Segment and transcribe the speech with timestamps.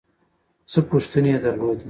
[0.71, 1.79] څه پوښتنې یې درلودې.